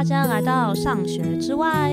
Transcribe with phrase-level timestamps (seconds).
[0.00, 1.92] 大家来到上学之外。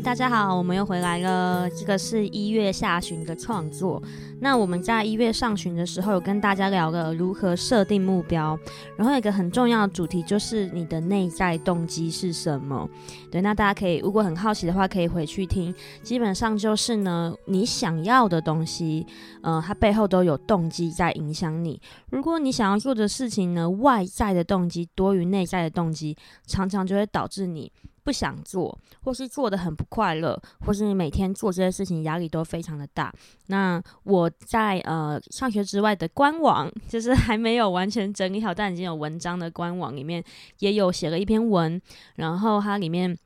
[0.00, 1.68] 大家好，我们又回来了。
[1.70, 4.00] 这个是一月下旬的创作。
[4.40, 8.56] 那我们在一月上旬的时候，有跟大家聊了如何设定目标，
[8.96, 12.88] 然后有一个很重要的主题就是你的内在动机是什么。
[13.28, 15.74] 对，那大家可以如果很好奇的话，可以回去听。
[16.04, 19.04] 基本上就是呢，你想要的东西，
[19.42, 21.80] 呃，它背后都有动机在影响你。
[22.10, 27.72] 如果你想要做的事情呢，外在的动机多于内在的动机，常常就会导致你。
[28.04, 33.12] 不想做，或是做得很不快乐，或是你每天做这些事情压力都非常的大。
[33.46, 40.22] 那我在呃上学之外的官网，就是还没有完全整理好，但已经有文章的官网里面
[40.58, 41.80] 也有写了一篇文，
[42.16, 43.18] 然后它里面。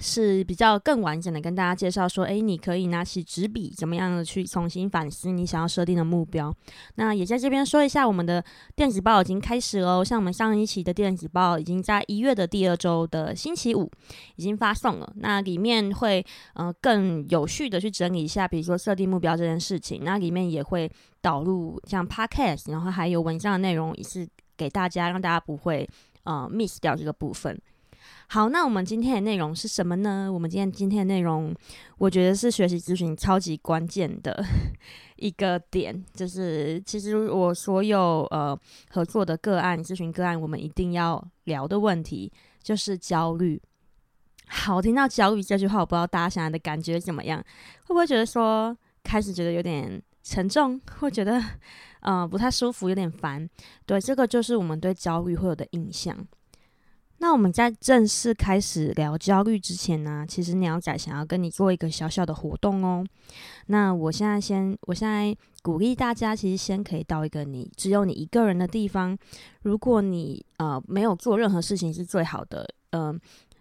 [0.00, 6.54] 是比较更完整的跟大家介绍说，诶，你可以拿起纸笔，怎么样的去重新反思你想要设定的目标。
[6.96, 8.44] 那也在这边说一下，我们的
[8.74, 13.90] 电子报已经开始了，像我们上一期的电子报已经在一月的第二周的星期五
[14.36, 15.12] 已经发送了。
[15.16, 25.88] 那里面会呃更有序的去整理一下，比如说设定目标这件事情，那里面也会导入像 podcast，然后还有文章的内容，也是给大家让大家不会
[26.24, 27.56] 呃 miss 掉这个部分。
[28.28, 30.30] 好，那我们今天的内容是什么呢？
[30.32, 31.54] 我们今天今天的内容，
[31.98, 34.44] 我觉得是学习咨询超级关键的
[35.16, 38.58] 一个点，就是其实我所有呃
[38.90, 42.32] 合作的个案、咨询个案，我们一定要聊的问题
[42.62, 43.60] 就是焦虑。
[44.46, 47.40] 好，听到焦虑这句话，我不知道大家现在的感觉怎么样，
[47.84, 51.42] 会不会觉得说开始觉得有点沉重，会觉得
[52.00, 53.48] 呃不太舒服，有点烦？
[53.86, 56.16] 对，这个就是我们对焦虑会有的印象。
[57.24, 63.02] 那我们在正式开始聊焦虑之前呢，其实鸟仔想要跟你做一个小小的活动哦。
[63.68, 69.16] 那我现在先，我现在鼓励大家，其实先可以到一个你只有你一个人的地方。
[69.62, 73.18] 如果你呃没有做任何事情是最好的，嗯、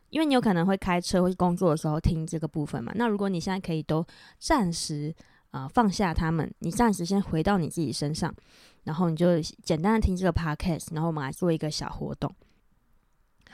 [0.09, 2.91] 因为你有可能会开车或是工作的时候听这个部分嘛。
[2.95, 4.05] 那如果你现在可以都
[4.39, 5.15] 暂时、
[5.51, 8.35] 呃、放下他们，你暂时先回到你自己身上，
[8.83, 12.29] 然后你就简单的听这个 podcast，然后我们来做一个小活动。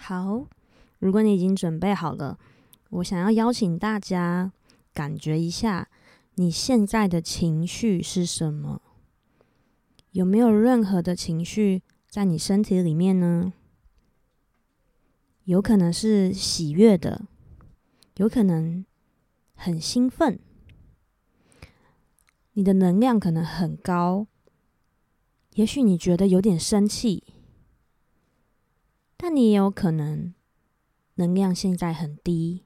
[0.02, 0.48] 好，
[1.00, 2.40] 如果你已经准备好了，
[2.90, 4.52] 我想要邀请大家
[4.94, 5.90] 感觉一下
[6.36, 8.82] 你现在的情绪是什么？
[10.12, 13.52] 有没有任何的情绪在你身体里面呢？
[15.44, 17.28] 有可能是喜悦的，
[18.16, 18.86] 有可能
[19.54, 20.40] 很兴奋，
[22.54, 24.26] 你的能量可能很高，
[25.56, 27.26] 也许你觉得有点生气。
[29.22, 30.34] 但你也有可能
[31.16, 32.64] 能量现在很低，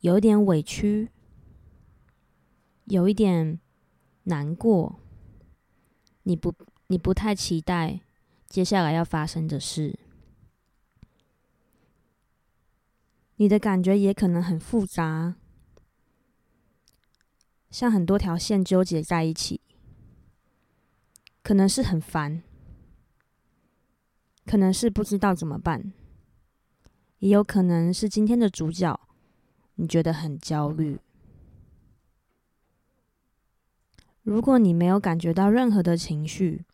[0.00, 1.10] 有一点委屈，
[2.86, 3.60] 有一点
[4.22, 4.98] 难过，
[6.22, 6.54] 你不，
[6.86, 8.00] 你不太期待
[8.48, 9.98] 接下来要发生的事，
[13.36, 15.36] 你的感觉也可能很复杂，
[17.70, 19.60] 像很多条线纠结在一起，
[21.42, 22.42] 可能是很烦。
[24.44, 25.92] 可能是不知道怎么办，
[27.18, 29.00] 也有可能是今天的主角，
[29.76, 30.98] 你觉得很焦虑。
[34.22, 36.64] 如果你没有感觉到任何的情绪，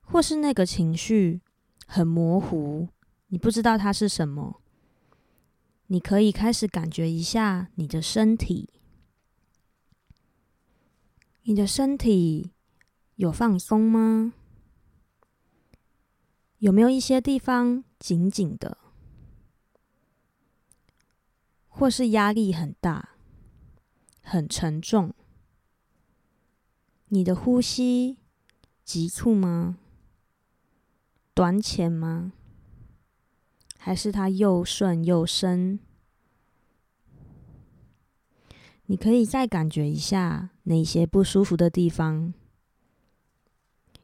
[0.00, 1.40] 或是那个情绪
[1.86, 2.88] 很模糊，
[3.28, 4.60] 你不知道它是什么，
[5.88, 8.68] 你可以开始感觉一下你的身体，
[11.42, 12.52] 你的身体
[13.16, 14.32] 有放松吗？
[16.64, 18.78] 有没有一些地方紧紧的，
[21.68, 23.10] 或是压力很大、
[24.22, 25.12] 很沉重？
[27.08, 28.16] 你的呼吸
[28.82, 29.76] 急促吗？
[31.34, 32.32] 短浅吗？
[33.76, 35.78] 还是它又顺又深？
[38.86, 42.32] 你可以再感觉一下那些不舒服的地方，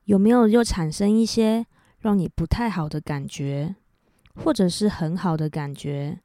[0.04, 1.66] 有没有又产生一些？
[2.00, 3.76] 让你不太好的感觉，
[4.34, 6.18] 或者是很好的感觉，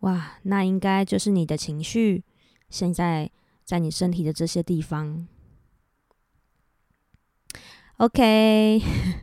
[0.00, 2.24] 哇，那应该就是你的情绪
[2.70, 3.30] 现在
[3.62, 5.28] 在你身体的这些地方。
[7.98, 8.80] OK，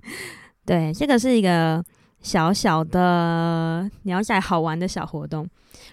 [0.64, 1.84] 对，这个是一个
[2.22, 5.50] 小小的鸟仔好玩的小活动。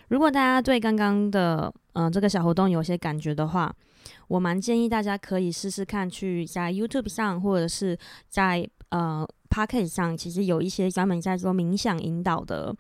[0.08, 3.74] 如果大家对刚刚的嗯、这个小活动有些感觉的话，
[4.28, 7.98] 我蛮建议大家可以试试看去在 YouTube 上，或者是
[8.28, 8.68] 在。
[8.90, 12.74] 呃，Podcast 上其实有一些专门在做冥想引导的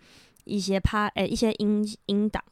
[0.44, 2.42] 一些趴，呃，一些音音档、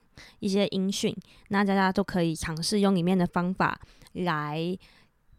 [0.40, 1.14] 一些音讯，
[1.48, 3.80] 那大家都可以尝试用里面的方法
[4.12, 4.76] 来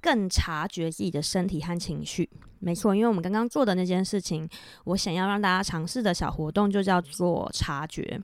[0.01, 2.29] 更察觉自己的身体和情绪。
[2.59, 4.47] 没错，因为我们刚刚做的那件事情，
[4.85, 8.21] 我想要让大家尝试的小活动就叫做察觉。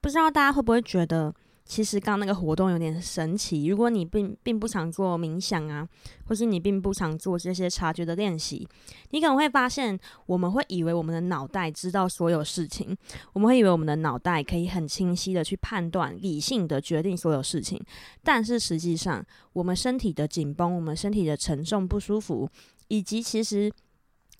[0.00, 1.34] 不知道大家会不会觉得？
[1.68, 3.66] 其实刚那个活动有点神奇。
[3.66, 5.86] 如果你并并不常做冥想啊，
[6.24, 8.66] 或是你并不常做这些察觉的练习，
[9.10, 12.96] 你可能会发现，我们会以为我们的脑袋知道所有事情，
[13.34, 17.78] 我们会以为我们的脑袋可以很清晰的去判断、理性的决定所有事情。
[18.24, 19.22] 但是实际上，
[19.52, 22.48] 我们身体的紧绷、我们身体的沉重、不舒服，
[22.88, 23.70] 以及其实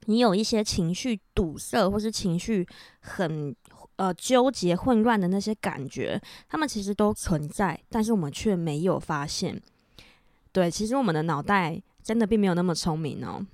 [0.06, 2.66] 你有一些情绪堵塞，或是情绪
[3.00, 3.54] 很。
[3.98, 9.60] 呃，纠结、混乱的那些感觉，他们其实都存在，但是我们却没有发现。
[10.52, 13.44] 对，其实我们的脑袋真的并没有那么聪明哦。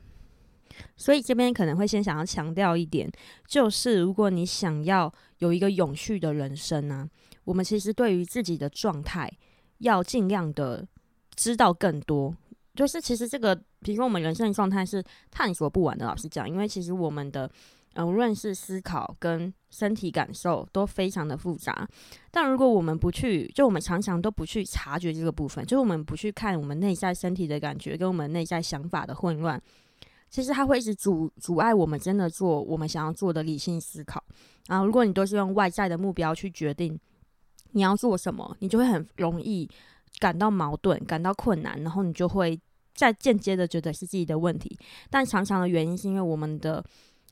[0.99, 3.11] 所以这边可能会先想要强调一点，
[3.47, 7.09] 就是如果你想要有一个永续的人生呢，
[7.45, 9.31] 我们其实对于自己的状态
[9.79, 10.87] 要尽量的
[11.35, 12.37] 知道更多。
[12.75, 17.51] 就是其实这个，比如说我们人生的状态是探索不完的，老实讲，因为其实我们的。
[17.97, 21.85] 呃，无论是思考跟身体感受都非常的复杂，
[22.31, 29.61] 但如果我们不去，就我们常常都不去察觉这个部分，就是我们不去看我们内在身体的感觉跟我们内在想法的混乱，
[30.31, 34.23] 其实它会一直阻阻碍我们真的做我们想要做的理性思考。
[34.69, 36.97] 然后，如果你都是用外在的目标去决定
[37.73, 39.69] 你要做什么，你就会很容易
[40.21, 42.57] 感到矛盾、感到困难，然后你就会
[42.95, 44.79] 再间接的觉得是自己的问题。
[45.11, 46.85] 但常常的原因是因为我们的。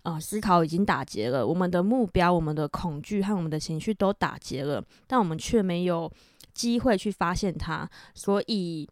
[0.03, 6.11] 啊、呃，思考已经打结了，我们的目标、我们的恐惧和我们的情绪都打结了，但我们却没有
[6.53, 7.89] 机会去发现它。
[8.15, 8.89] 所以，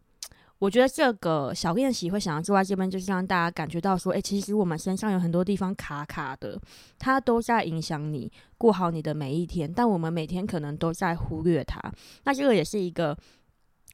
[0.59, 6.59] 我觉得这个小练习会想要做在这边，就是让大家感觉到说，诶，其实我们身上有很多地方卡卡的，
[6.97, 11.81] 它都在影响你过好你的每一天，但我们每天可能都在忽略它。
[12.23, 13.17] 那这个也是一个。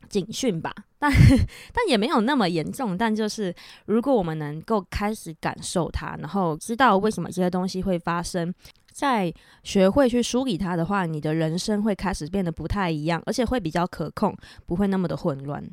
[0.09, 1.11] 警讯吧，但
[1.73, 2.97] 但也没有那么严重。
[2.97, 3.53] 但就是，
[3.85, 8.53] 如果我们能够开始感受它，然后知道为什么这些东西会发生，
[8.91, 9.33] 再
[9.63, 14.35] 学会去梳理它的话，你的人生会开始变得不太一样，而且会比较可控，
[14.65, 15.63] 不会那么的混乱。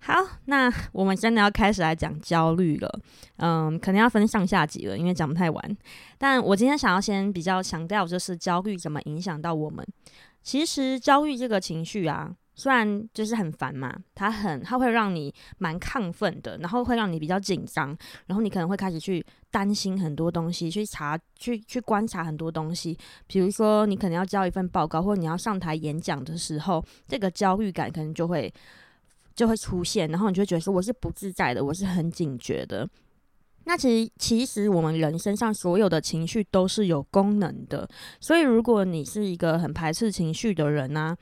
[0.00, 0.14] 好，
[0.44, 3.00] 那 我们真的要开始来讲焦虑了。
[3.38, 5.76] 嗯，可能要分上下集了，因为讲不太完。
[6.16, 9.84] 但我今天想要先比较强调，就是焦虑怎么影响到我们。
[10.42, 12.32] 其实焦虑这个情绪啊。
[12.58, 17.96] 虽然就是很烦嘛，它很，它会让你蛮亢奋的，然后会让你比较紧张，
[18.26, 22.98] 然后你可能会开始去担心很多东西，去查，去去观察很多东西。
[23.28, 28.52] 比如说，你可能要交一份报告，或者你要上台演讲的时候，这个焦虑感可能就会
[29.36, 32.88] 就会出现，然后你就会觉得说我是不自在的，我是很警觉的。
[33.66, 37.88] 那其实，其实我们人身上所有的情绪都是有功能的，
[38.18, 41.16] 所以如果你是一个很排斥情绪的人呢、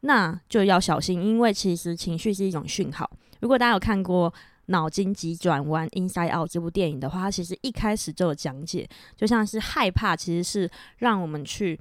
[0.00, 3.10] 那就要小心，因为其实情绪是一种讯号。
[3.40, 4.30] 如果大家有看过
[4.66, 11.78] 《脑筋急转弯》（Inside Out） 这部电影的话，它其实一开始就有讲解，就像是害怕其实是让我们去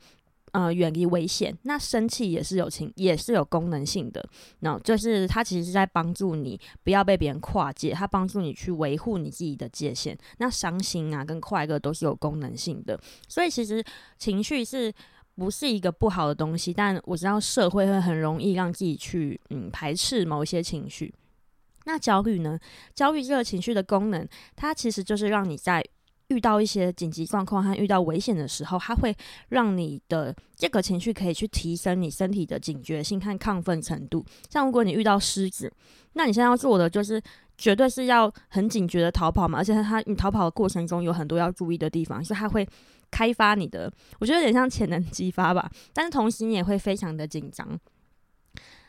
[0.51, 1.55] 呃远离危险。
[1.63, 4.27] 那生气也是有情，也是有功能性的。
[4.59, 10.17] 那就是它其实是在帮助你不要被别人跨界，它帮助你去维护你自己的界限。
[10.37, 13.83] 那伤心啊跟快乐都是有功能性的，所以其实
[14.17, 14.93] 情绪是。
[15.37, 21.13] 不是一个不好的东西，但我知道社会会很容易让自己去嗯排斥某一些情绪。
[21.85, 22.59] 那焦虑呢？
[22.95, 25.81] 焦虑这个情绪的功能，它其实就是让你在
[26.29, 29.15] 遇到一些紧急状况和遇到危险的时候，它会
[29.49, 34.25] 让你的这个情绪可以去提升你身体的警觉性和亢奋程度。
[34.49, 35.71] 像如果你遇到狮子，
[36.13, 37.21] 那你现在要做的就是
[37.57, 42.67] 绝对是要很警觉的逃跑嘛，而且它你逃跑的过程中有很多要注意的地方，所以它会。
[43.11, 47.79] 开发你的，我觉得有点像潜能激发吧，但是同时你也会非常的紧张。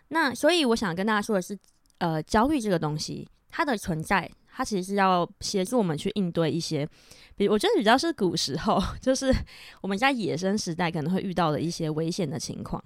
[0.08, 1.58] 那所以我想跟大家说的是，
[1.98, 6.88] 呃，焦虑这个东西，它的存在，它其实是要协助我们去应对一些，
[7.36, 9.34] 比我觉得比较是古时候， 就是
[9.82, 12.82] 我们在野生时代可能会遇到的一些危险的情况。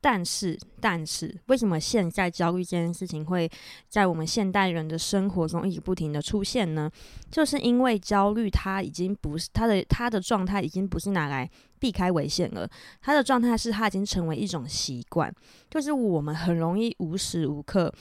[0.00, 3.50] 但是，但是，为什么现在焦虑这件事情会
[3.88, 6.90] 在我们现代人的生活中一直不停的出现呢？
[7.30, 12.68] 就是因为焦虑，它已经不是它的它的状态，已经不是拿来避开危险了。
[13.02, 15.30] 它的状态是，它已经成为一种习惯，
[15.68, 17.92] 就是我们很容易无时无刻，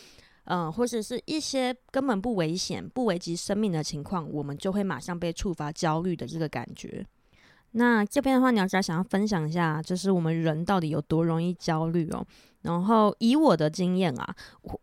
[0.46, 7.06] 嗯、或者是一些根本不危险、不危及生命的情况，我们就会马上被触发焦虑的这个感觉。
[7.71, 12.25] 那这边的话，你要再想要分享一下，就是我们人到底有多容易焦虑哦。
[12.61, 14.35] 然后以我的经验啊，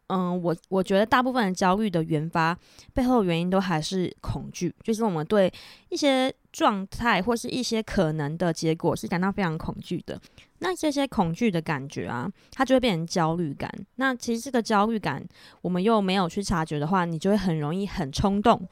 [0.06, 2.56] 嗯，我我觉得大部分的焦虑的原发
[2.94, 5.52] 背后原因都还是恐惧，就是我们对
[5.90, 10.18] 一些状态或是一些可能的结果是感到非常恐惧的。
[10.60, 13.70] 那这些恐惧的感觉啊，它就会变成焦虑感。
[13.96, 15.22] 那其实这个焦虑感，
[15.60, 18.66] 我们又没有去察觉的话，你就会很容易很冲动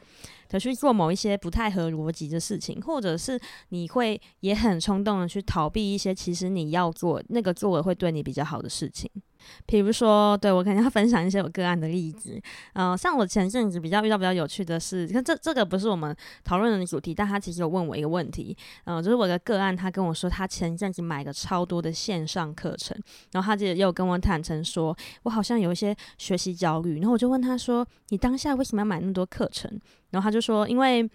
[0.49, 9.11] 的去做某一些不太合逻辑的事情，或者是你会也很冲动的去逃避一些其实你要做那个做了会对你比较好的事情。
[9.67, 12.41] 比如说，对，我可能要分享一些我个案的例子。
[12.75, 18.57] 嗯、像我前阵子比较遇到比较有趣的事，看这这个不是我们讨论的主题，但他其实有问我一个问题。
[18.85, 22.97] 嗯、就是我的个案，他跟我说他前阵子买了超多的线上课程，
[23.33, 27.01] 然后他就又跟我坦诚说，我好像有一些学习焦虑。
[27.01, 29.71] 然后我就问他说，你当下为什么要买那么多课程？
[30.11, 31.09] 然后他就说，因为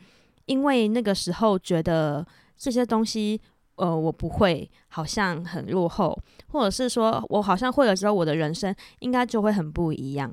[0.46, 2.26] 因为那个时候觉得
[2.58, 3.40] 这些东西。
[3.80, 6.18] 呃，我不会，好像很落后，
[6.50, 10.32] 或者是说我好像会了之后，我的人生应该就会很不一样。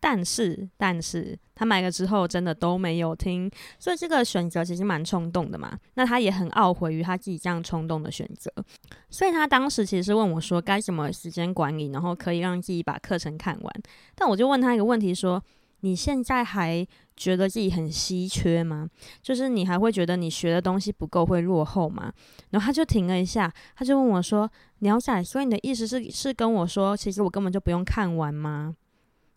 [0.00, 5.78] 但是，但是他买了之后，真的都没有听，所以这个选择其实蛮冲动的嘛。
[5.94, 8.52] 那他也很懊悔于他自己这样冲动的选择，
[9.08, 13.74] 所以他当时其实问我说，该怎么时间管理，然后可以让自己把课程看完。
[14.14, 15.42] 但我就问他一个问题说，
[15.80, 18.88] 你现在还觉得自己很稀缺吗？
[19.22, 22.12] 就是你还会觉得你学的东西不够会落后吗？
[22.50, 28.74] 然后他就停了一下，他就问我说：“鸟仔，所以你的意思是是跟我说，其实我根本就不用看完吗？”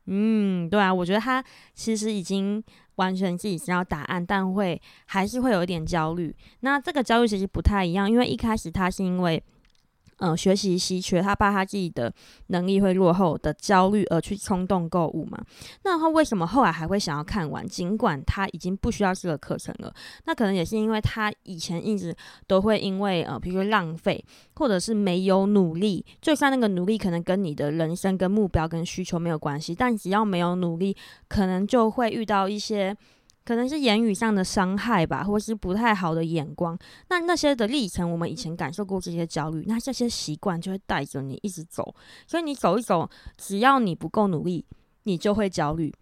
[0.07, 1.43] 嗯，对啊，我觉得他
[1.73, 2.63] 其实已经
[2.95, 6.35] 完全自己知道答案，但会还是会有一点焦虑。
[6.61, 9.43] 那这个焦虑其实不太一样，因为一开始他是因为。
[10.19, 12.11] 嗯，学习稀缺，他怕他自己的
[12.47, 15.37] 能力会落后的焦虑而去冲动购物嘛？
[15.83, 17.67] 那他为什么后来还会想要看完？
[17.67, 19.93] 尽管他已经不需要这个课程了，
[20.25, 22.15] 那可能也是因为他以前一直
[22.47, 24.23] 都会因为呃，比如说浪费，
[24.55, 30.97] 或者是没有努力，就算那个努力可能跟你的人生跟目标跟需求没有关系，但只要没有努力，
[31.27, 32.95] 可能就会遇到一些。
[33.47, 36.77] 可能是言语上的伤害吧，或是不太好的眼光。
[37.07, 41.95] 那那些的历程，我们以前感受过这些焦虑，那这些习惯就会带着你一直走。
[42.25, 44.65] 所以你走一走，只要你不够努力，
[45.03, 45.93] 你就会焦虑。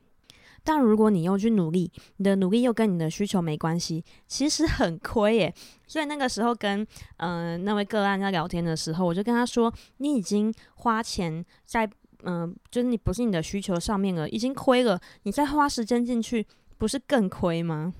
[0.63, 5.53] 但如果你又去努力，你的努力又跟你的需求没关系，其实很亏耶。
[5.85, 6.83] 所以那个时候跟
[7.17, 11.87] 嗯、那位个案在聊天的时候，我就跟他说：“你已经花钱在
[12.23, 16.43] 嗯、就是你不是你的需求上面了，已经亏了，你再花时间进去。”
[16.77, 17.93] 不是更亏吗？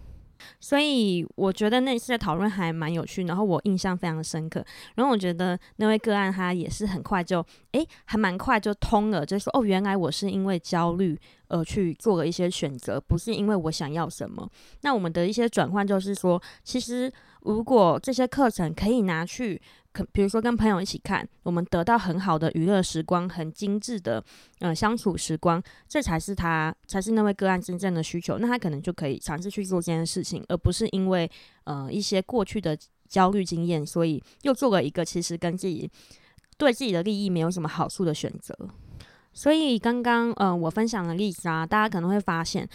[0.59, 4.63] 所以我觉得那次的讨论还蛮有趣，然后我印象非常深刻。
[4.95, 11.17] 然后我觉得那位个案他也是很快就，诶，还蛮快就通了，就说哦，原来我是因为焦虑
[11.47, 14.47] 而去做了一些选择，不是因为我想要什么。
[14.81, 19.59] 那我们的一些转换就是说，其实如果这些课程可以拿去。
[19.95, 24.21] 可比如说跟朋友一起看，我们得到很好的娱乐时光，很精致的
[24.59, 28.37] 呃相处时光，这才是他才是那位个案真正的需求。
[28.37, 31.31] 那他可能就可以尝试去做这件事情，而不是因为
[31.63, 35.89] 呃一些过去的焦虑经验，所以又做了一个其实跟自己
[36.57, 38.53] 对自己的利益没有什么好处的选择。
[39.31, 42.67] 所以刚刚呃我分享的例子啊，大家可能会发现。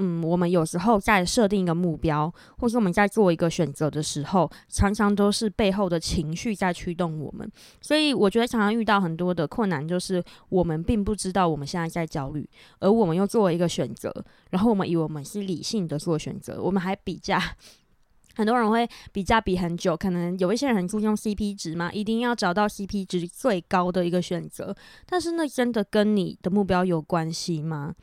[0.00, 7.50] 嗯，我们有时候在设定一个目标，或是我们在做一个选择的时候，常常都是背后的情绪在驱动我们。
[7.80, 14.14] 所以我觉得常常遇到很多的困难，就是我们并不知道我们现在在焦虑，而我们又做了一个选择，
[14.50, 17.42] 然后我们以为我们是理性的做选择，我们还比价，
[18.36, 24.72] 很多人会比价比很久，可能有一些人很注重 CP 值嘛，一定要找到 CP 值最高的一个选择，
[25.06, 27.96] 但是那真的跟你的目标有关系吗？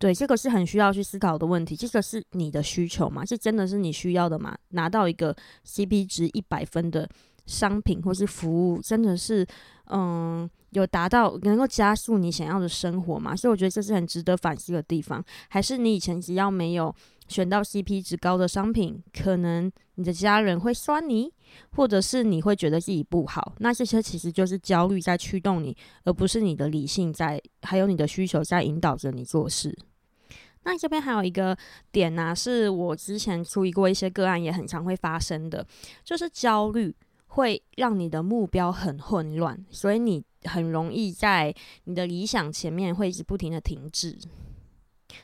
[0.00, 1.76] 对，这个是很需要去思考的问题。
[1.76, 3.22] 这个是你的需求吗？
[3.22, 4.56] 这真的是你需要的吗？
[4.70, 7.06] 拿到一个 CP 值一百分的
[7.44, 9.46] 商品或是服务，真的是，
[9.90, 13.36] 嗯，有达到能够加速你想要的生活吗？
[13.36, 15.22] 所以我觉得这是很值得反思的地方。
[15.50, 16.94] 还是你以前只要没有
[17.28, 21.30] 选到 CP 值高的商品，可能你的家人会酸你，
[21.76, 23.52] 或者是你会觉得自己不好。
[23.58, 29.76] 那这些其实就是焦虑在驱动你，而不是你的理性在，还有你的需求在引导着你做事。
[30.62, 31.56] 那这边还有一个
[31.90, 35.66] 点呢、是我之前处理过一些个案，也很常会发生的，
[36.04, 36.94] 就是焦虑
[37.28, 44.18] 会让你的目标很混乱，所以你很容易在你的理想前面会一直不停的停滞。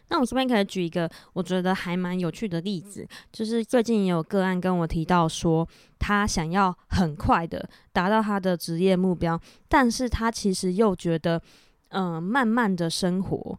[0.08, 11.40] 那我这边可以举一个我觉得还蛮有趣的例子，就是最近也有个案跟我提到说，他想要很快的达到他的职业目标，但是他其实又觉得，
[11.90, 13.58] 嗯、慢慢的生活。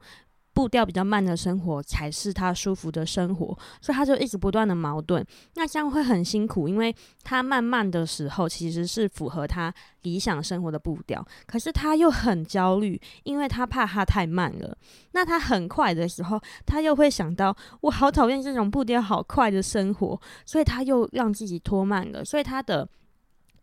[0.58, 5.24] 步调比较慢的生活才是他舒服的生活，所以他就一直不断的矛盾。
[5.54, 9.72] 那这样会很辛苦，因为他慢慢的时候其实是符合他
[10.02, 14.76] 理想生活的步调，可是他又很焦虑，因为他怕他太慢了。
[15.12, 22.90] 那他很快的时候，他又会想到我好讨厌这种步调好快的生活，所以他又让自己拖慢了，所以他的。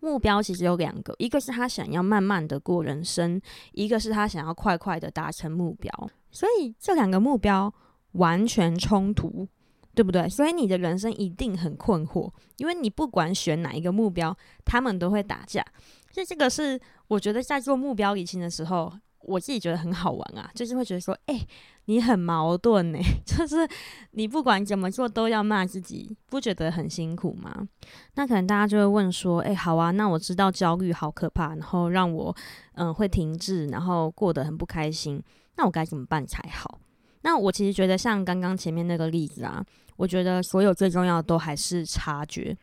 [0.00, 3.40] 目标其实有两个，一个是他想要慢慢的过人生，
[3.72, 5.90] 一个是他想要快快的达成目标。
[6.34, 7.72] 所以这两个目标
[8.12, 9.46] 完全冲突，
[9.94, 10.28] 对不对？
[10.28, 15.64] 所以你的人生一定很困惑，因为你不管选哪一个目标，他们都会打架。
[16.10, 18.92] 所以这个是我觉得在做目标理清的时候，
[19.26, 21.46] 我自己觉得很好玩啊，就是会觉得说，哎、
[21.86, 23.68] 你很矛盾呢， 就是
[24.12, 27.66] 你不管怎么做都要骂自己，不觉得很辛苦吗？
[28.14, 32.34] 那可能大家就会问说，哎、好啊，那我知道焦虑好可怕，然后让我
[32.74, 35.22] 嗯会停滞，然后过得很不开心，
[35.56, 36.78] 那我该怎么办才好？
[37.22, 39.64] 那我其实觉得像刚刚前面那个例子啊，
[39.96, 42.56] 我觉得所有最重要的都还是察觉，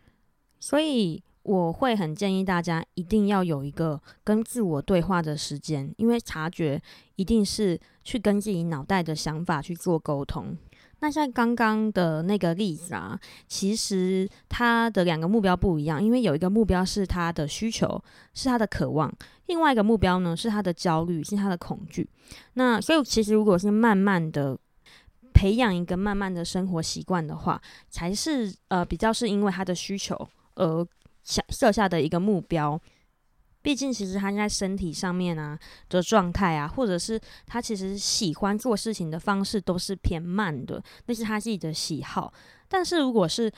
[0.60, 1.24] 所以。
[1.44, 6.80] 我会很建议大家一定要有一个跟自我对话的时间，因为察觉
[7.16, 10.56] 一定是去跟自己脑袋的想法去做沟通。
[11.00, 18.00] 那像刚刚的那个例子啊，其实他的两个目标不一样，因为有一个目标是他的需求，
[18.36, 19.10] 是他的渴望；
[19.48, 22.08] 另外一个目标呢，是他的焦虑，是他的恐惧。
[22.54, 24.56] 那所以其实如果是慢慢的
[25.34, 30.16] 培养一个慢慢的生活习惯的话，才是呃比较是因为他的需求
[30.54, 30.88] 而。
[31.24, 32.80] 想设下的一个目标，
[33.62, 35.58] 毕竟其实他在身体上面啊
[35.90, 42.34] 的状态啊，或者是他其实喜欢做事情的方式都是偏慢的，那是他自己的喜好。
[42.68, 43.51] 但是如果是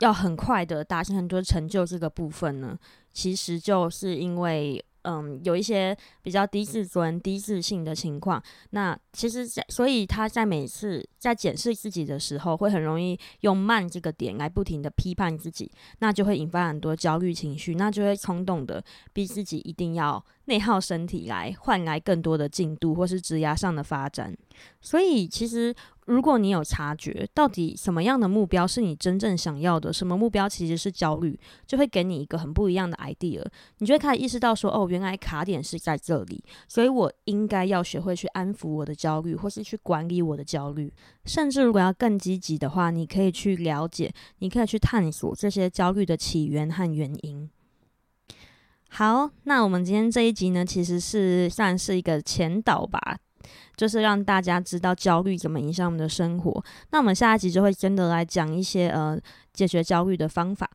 [0.00, 2.78] 要很快的达成很多成就这个部分呢，
[3.12, 4.84] 其实就是因为。
[5.06, 8.42] 嗯，有一些比较低自尊、低自信的情况。
[8.70, 15.70] 那其实在，所以他在每次在检视自己的时候，会很容易用慢这个点来不停的批判自己，
[16.00, 18.82] 那就会引发很多焦虑情绪，那就会冲动的
[19.12, 24.36] 逼自己一定要内耗身体来换来更多的进度或是职涯上的发展。
[24.80, 25.74] 所以其实。
[26.06, 33.44] 如果你有察觉到底什么样的目标是你真正想要的，什么目标其实是焦虑，就会给你一个很不一样的 idea。
[33.78, 40.92] 你就会开始意识到说，哦，原来卡点是在这里，所以我应该要学会去安抚我的焦虑，或是去管理我的焦虑。
[41.24, 47.50] 甚至如果要更积极的话，你可以去了解，你可以去探索这些焦虑的起源和原因。
[48.88, 53.18] 好，那我们今天这一集呢，其实是算是一个前导吧。
[53.76, 56.64] 就是让大家知道焦虑怎么影响我们的生活。
[56.90, 59.18] 那我们下一集就会真的来讲一些呃
[59.52, 60.68] 解决焦虑的方法。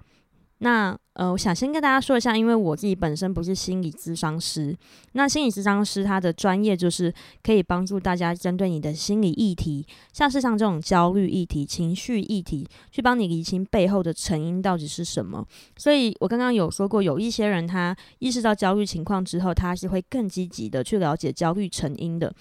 [0.63, 4.77] 那呃，我想先跟大家说一下，因为我自己本身不是心理咨商师，
[5.13, 15.43] 那心理咨商师他的专业就是可以帮助大家针对你的心理议题，像是像这种焦虑议题、情绪议题，去帮你厘清背后的成因到底是什么。
[15.77, 22.31] 所以我刚刚有说过，有一些人他意识到焦虑情况之后，他是会更积极的去了解焦虑成因的。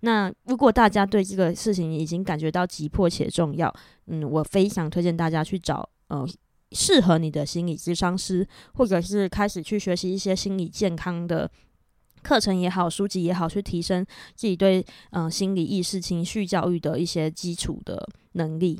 [0.00, 3.74] 那如果大家对这个事情已经感觉到急迫且重要，
[4.06, 6.28] 嗯，我非常推荐大家去找呃。
[6.72, 11.50] 适合你的心理咨商师，或者是开始去学习一些心理健康的
[12.22, 14.04] 课程也好，书籍也好，去提升
[14.34, 18.78] 自己对嗯、心理意识、情绪教育的一些基础的能力。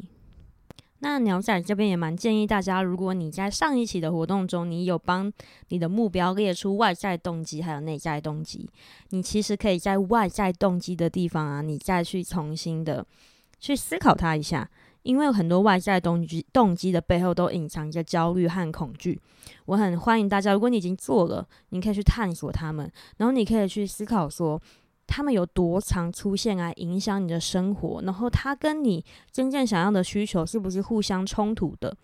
[1.02, 5.32] 那鸟仔这边也蛮建议大家，如果你在上一期的活动中，你有帮
[5.68, 8.68] 你的目标列出外在动机还有内在动机，
[9.08, 13.06] 你其实可以在外在动机的地方啊，你再去重新的
[13.58, 14.70] 去思考它一下。
[15.02, 19.20] 因为很多外在动机，动机的背后都隐藏着焦虑和恐惧。
[19.66, 24.60] 我很欢迎大家，如果你已经做了，你可以去探索他们，然后你可以去思考说，
[25.06, 31.96] 他们有多常出现来影响你的生活，然后他跟你真正想要的需求是不是互相冲突的？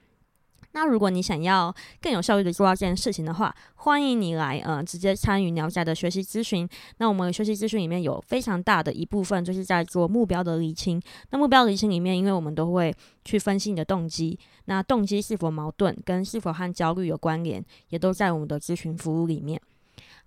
[0.76, 6.68] 那如果你想要更有效率的做到这件事情的话，欢迎你来呃直接参与鸟仔的学习咨询。
[6.98, 11.00] 那我们学习咨询里面有非常大的一部分就是在做目标的厘清。
[11.30, 19.58] 那目标厘清里面，因为我们都会去分析你的动机，那动机是否矛盾，跟是否和焦虑有关联，也都在我们的咨询服务里面。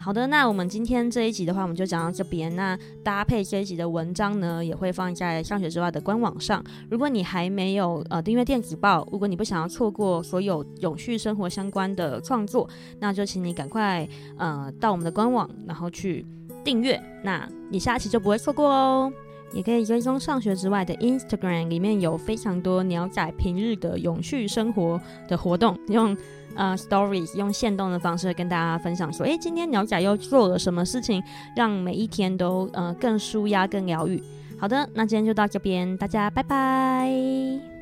[0.02, 2.56] 好的，那我们今天这一集的话，我们就讲到这边。
[2.56, 6.64] 那搭配这一集的文章呢，也会放在上学之外的官网上。
[6.90, 12.68] 如果你还没有呃订阅电子报，如果你不想要错过所有永续生活相关的创作，
[13.00, 14.08] 那就请你赶快
[14.38, 16.26] 呃到我们的官网，然后去
[16.64, 16.98] 订阅。
[17.22, 19.12] 那你下期就不会错过哦。
[19.52, 26.16] 也可以追踪上学之外的 Instagram，里面有非常多鸟仔平日的永续生活的活动，用。
[26.60, 31.24] 呃，stories 用现动的方式跟大家分享说，诶，今天鸟仔又做了什么事情，
[31.56, 34.22] 让每一天都呃更舒压、更疗愈。
[34.60, 37.79] 好的，那今天就到这边，大家拜拜。